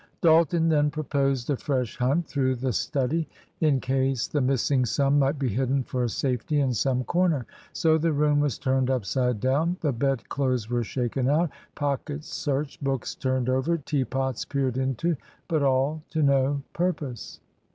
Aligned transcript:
Dalton 0.21 0.67
then 0.67 0.89
proposed 0.89 1.47
a 1.51 1.55
fresh 1.57 1.95
hunt 1.95 2.25
through 2.25 2.55
the 2.55 2.73
study, 2.73 3.27
in 3.59 3.79
case 3.79 4.27
the 4.27 4.41
missing 4.41 4.83
sum 4.83 5.19
might 5.19 5.37
be 5.37 5.47
hidden 5.47 5.83
for 5.83 6.07
safety 6.07 6.59
in 6.59 6.73
some 6.73 7.03
corner. 7.03 7.45
So 7.71 7.99
the 7.99 8.11
room 8.11 8.39
was 8.39 8.57
turned 8.57 8.89
upside 8.89 9.39
down; 9.39 9.77
the 9.81 9.93
bed 9.93 10.27
clothes 10.27 10.71
were 10.71 10.83
shaken 10.83 11.29
out, 11.29 11.51
pockets 11.75 12.29
searched, 12.29 12.83
books 12.83 13.13
turned 13.13 13.47
over, 13.47 13.77
tea 13.77 14.03
pots 14.03 14.43
peered 14.43 14.79
into; 14.79 15.17
but 15.47 15.61
all 15.61 16.01
to 16.09 16.23
no 16.23 16.63
purpose. 16.73 17.39